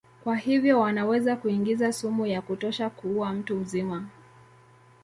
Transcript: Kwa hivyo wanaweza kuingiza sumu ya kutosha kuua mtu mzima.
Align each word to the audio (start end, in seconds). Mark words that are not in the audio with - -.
Kwa 0.23 0.35
hivyo 0.35 0.79
wanaweza 0.79 1.35
kuingiza 1.35 1.93
sumu 1.93 2.25
ya 2.25 2.41
kutosha 2.41 2.89
kuua 2.89 3.33
mtu 3.33 3.55
mzima. 3.55 4.09